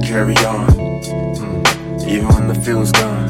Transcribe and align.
carry 0.00 0.36
on, 0.38 0.66
mm, 0.66 2.06
even 2.08 2.26
when 2.28 2.48
the 2.48 2.54
feeling's 2.54 2.90
gone. 2.92 3.28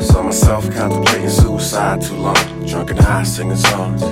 Saw 0.00 0.22
myself 0.22 0.70
contemplating 0.70 1.30
suicide 1.30 2.02
too 2.02 2.14
long, 2.16 2.66
drunk 2.66 2.90
and 2.90 3.00
high 3.00 3.22
singing 3.22 3.56
songs. 3.56 4.02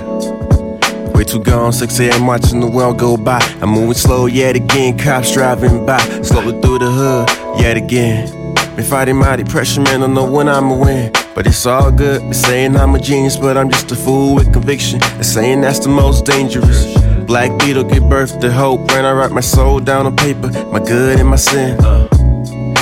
Way 1.13 1.23
too 1.23 1.39
gone, 1.39 1.71
6 1.71 1.99
a.m. 1.99 2.25
watching 2.25 2.59
the 2.59 2.67
world 2.69 2.97
go 2.97 3.15
by. 3.15 3.39
I'm 3.61 3.69
moving 3.69 3.93
slow 3.93 4.25
yet 4.25 4.55
again, 4.55 4.97
cops 4.97 5.31
driving 5.33 5.85
by. 5.85 5.99
Slowly 6.23 6.59
through 6.61 6.79
the 6.79 6.91
hood, 6.91 7.29
yet 7.61 7.77
again. 7.77 8.55
Been 8.75 8.85
fighting 8.85 9.17
my 9.17 9.35
depression, 9.35 9.83
man, 9.83 10.01
I 10.01 10.07
don't 10.07 10.15
know 10.15 10.29
when 10.29 10.49
I'ma 10.49 10.75
win. 10.75 11.11
But 11.35 11.45
it's 11.45 11.65
all 11.65 11.91
good. 11.91 12.21
They're 12.21 12.33
saying 12.33 12.75
I'm 12.75 12.95
a 12.95 12.99
genius, 12.99 13.37
but 13.37 13.55
I'm 13.55 13.69
just 13.69 13.91
a 13.91 13.95
fool 13.95 14.35
with 14.35 14.51
conviction. 14.51 14.99
They're 14.99 15.23
saying 15.23 15.61
that's 15.61 15.79
the 15.79 15.89
most 15.89 16.25
dangerous. 16.25 17.08
Black 17.29 17.59
beetle 17.59 17.83
give 17.83 18.09
birth 18.09 18.39
to 18.39 18.51
hope 18.51 18.91
when 18.91 19.05
I 19.05 19.11
write 19.11 19.29
my 19.29 19.39
soul 19.39 19.79
down 19.79 20.07
on 20.07 20.15
paper, 20.15 20.49
my 20.71 20.79
good 20.79 21.19
and 21.19 21.29
my 21.29 21.35
sin. 21.35 21.79
Uh, 21.79 22.07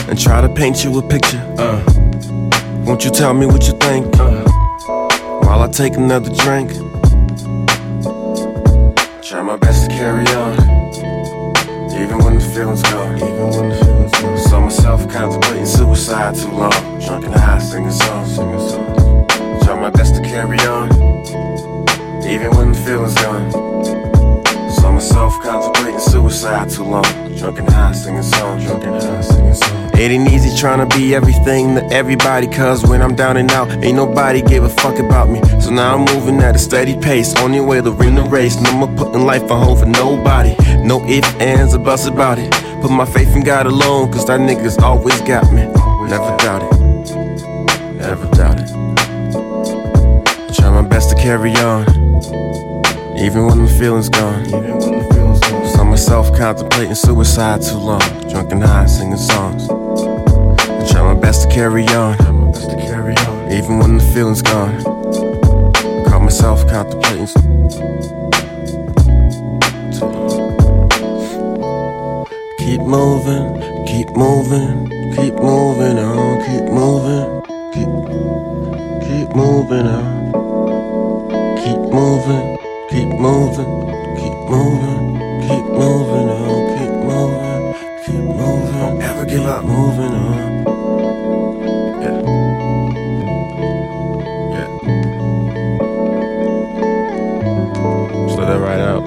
and 0.07 0.17
try 0.17 0.39
to 0.39 0.47
paint 0.47 0.85
you 0.85 0.97
a 0.97 1.01
picture. 1.01 1.43
Uh, 1.59 1.83
won't 2.85 3.03
you 3.03 3.11
tell 3.11 3.33
me 3.33 3.45
what 3.45 3.67
you 3.67 3.77
think? 3.77 4.05
Uh, 4.17 4.47
while 5.43 5.61
I 5.61 5.67
take 5.67 5.97
another 5.97 6.33
drink. 6.33 6.71
Try 9.21 9.41
my 9.41 9.57
best 9.57 9.89
to 9.89 9.93
carry 9.93 10.25
on, 10.27 10.53
even 11.99 12.17
when 12.19 12.39
the 12.39 12.49
feeling's 12.55 12.83
gone. 12.83 13.17
Even 13.17 13.49
when 13.49 13.67
the 13.67 13.75
feeling's 13.75 14.21
gone. 14.21 14.37
Saw 14.37 14.61
myself 14.61 15.09
contemplating 15.11 15.65
suicide 15.65 16.35
too 16.35 16.51
long, 16.51 17.01
drunk 17.01 17.25
and 17.25 17.35
high, 17.35 17.59
singing 17.59 17.91
songs. 17.91 18.35
Singing 18.35 18.69
songs. 18.69 19.65
Try 19.65 19.75
my 19.77 19.89
best 19.89 20.15
to 20.15 20.21
carry 20.21 20.57
on, 20.59 20.87
even 22.25 22.55
when 22.55 22.71
the 22.71 22.79
feeling's 22.85 23.13
gone. 23.15 23.66
Myself 24.97 25.39
contemplating 25.43 25.99
suicide 25.99 26.71
too 26.71 26.83
long, 26.83 27.03
drunk 27.37 27.59
and 27.59 27.69
high, 27.69 27.91
singing 27.91 28.23
songs. 28.23 28.63
Drunk 28.63 28.83
and 28.83 28.95
high, 28.95 29.21
singing 29.21 29.53
songs. 29.53 29.91
It 29.93 30.09
ain't 30.09 30.27
easy 30.31 30.57
trying 30.57 30.79
to 30.79 30.97
be 30.97 31.13
everything 31.13 31.75
to 31.75 31.85
everybody, 31.93 32.47
cause 32.47 32.83
when 32.83 33.03
I'm 33.03 33.13
down 33.15 33.37
and 33.37 33.51
out, 33.51 33.69
ain't 33.83 33.95
nobody 33.95 34.41
give 34.41 34.63
a 34.63 34.69
fuck 34.69 34.97
about 34.97 35.29
me. 35.29 35.39
So 35.61 35.69
now 35.69 35.93
I'm 35.93 36.05
moving 36.15 36.39
at 36.39 36.55
a 36.55 36.57
steady 36.57 36.97
pace, 36.97 37.35
only 37.35 37.59
way 37.59 37.79
to 37.79 37.91
win 37.91 38.15
the 38.15 38.23
race. 38.23 38.59
No 38.59 38.71
more 38.73 38.87
putting 38.87 39.23
life 39.23 39.51
on 39.51 39.63
hold 39.63 39.81
for 39.81 39.85
nobody. 39.85 40.55
No 40.79 41.05
ifs, 41.05 41.31
ands, 41.35 41.75
or 41.75 41.77
buts 41.77 42.07
about 42.07 42.39
it. 42.39 42.51
Put 42.81 42.89
my 42.89 43.05
faith 43.05 43.35
in 43.35 43.43
God 43.43 43.67
alone, 43.67 44.11
cause 44.11 44.25
that 44.25 44.39
nigga's 44.39 44.79
always 44.79 45.21
got 45.21 45.43
me. 45.53 45.67
Never 46.09 46.35
doubt 46.37 46.63
it. 46.63 46.79
Never 47.93 48.27
doubt 48.31 48.61
it. 48.61 48.67
Try 50.55 50.71
my 50.71 50.81
best 50.87 51.11
to 51.11 51.15
carry 51.15 51.51
on, 51.57 51.85
even 53.19 53.45
when 53.47 53.65
the 53.65 53.71
feeling's 53.79 54.09
gone. 54.09 54.45
Saw 55.71 55.83
myself 55.83 56.35
contemplating 56.37 56.95
suicide 56.95 57.61
too 57.61 57.77
long, 57.77 57.99
drunk 58.29 58.51
and 58.51 58.63
high, 58.63 58.85
singing 58.85 59.17
songs. 59.17 59.69
I 59.69 60.87
try 60.89 61.01
my 61.01 61.19
best 61.19 61.49
to 61.49 61.55
carry 61.55 61.85
on, 61.87 62.15
even 63.51 63.79
when 63.79 63.97
the 63.97 64.03
feeling's 64.13 64.41
gone. 64.41 64.75
I 64.75 66.09
caught 66.09 66.21
myself 66.21 66.67
contemplating. 66.67 67.27
Keep 72.59 72.81
moving, 72.81 73.85
keep 73.87 74.09
moving, 74.15 74.89
keep 75.15 75.33
moving 75.35 75.97
on, 75.97 76.39
keep 76.45 76.65
moving, 76.69 77.41
keep, 77.73 77.89
keep 79.07 79.35
moving 79.35 79.87
on, 79.87 80.16
moving, 83.17 83.65
keep 84.15 84.33
moving, 84.47 85.17
keep 85.41 85.65
moving 85.65 86.29
on, 86.29 86.77
keep 86.77 86.91
moving, 86.91 87.73
keep 88.05 88.23
moving. 88.35 88.77
Don't 88.77 89.01
ever 89.01 89.25
give 89.25 89.45
up, 89.45 89.63
moving 89.63 90.13
on. 90.13 90.63
Yeah. 92.01 92.21
Yeah. 94.53 94.69
Just 98.27 98.37
let 98.37 98.47
that 98.47 98.59
ride 98.59 98.79
out. 98.79 99.03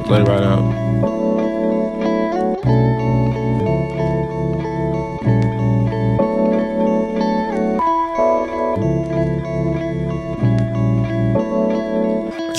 Just 0.00 0.10
let 0.10 0.20
it 0.20 0.28
ride 0.28 0.42
out. 0.42 0.83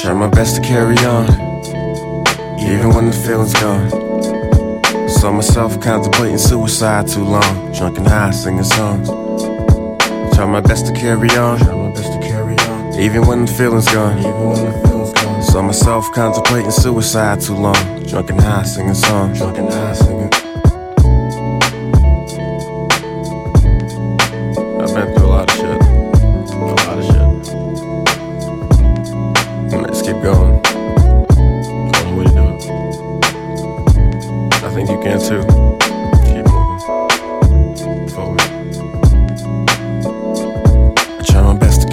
Try 0.05 0.13
my 0.13 0.27
best 0.27 0.57
to 0.57 0.61
carry 0.61 0.95
on, 0.99 1.25
even 2.59 2.93
when 2.93 3.07
the 3.07 3.23
feeling's 3.25 3.55
gone. 3.55 3.89
Saw 5.09 5.31
myself 5.31 5.81
contemplating 5.81 6.37
suicide 6.37 7.07
too 7.07 7.23
long, 7.23 7.73
drunk 7.73 7.97
and 7.97 8.07
high, 8.07 8.29
singing 8.29 8.65
songs. 8.65 9.07
Try 10.35 10.45
my 10.45 10.61
best 10.61 10.85
to 10.85 10.93
carry 10.93 11.31
on, 11.31 11.57
even 12.99 13.25
when 13.25 13.45
the 13.45 13.51
feelin's 13.51 13.91
gone. 13.91 14.19
Even 14.19 14.45
when 14.45 14.65
the 14.65 14.87
feeling's 14.87 15.13
gone. 15.13 15.41
Saw 15.41 15.61
myself 15.63 16.11
contemplating 16.13 16.69
suicide 16.69 17.41
too 17.41 17.55
long, 17.55 18.03
drunk 18.03 18.29
and 18.29 18.39
high, 18.39 18.61
singing 18.61 18.93
songs. 18.93 19.39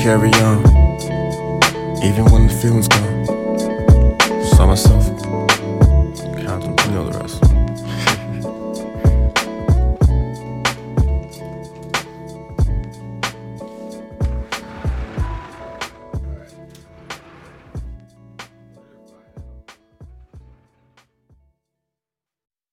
carry 0.03 0.33
on, 0.43 0.59
even 2.03 2.25
when 2.33 2.49
the 2.49 2.59
feeling's 2.61 2.89
gone. 2.89 3.25
Saw 4.43 4.67
myself 4.67 5.22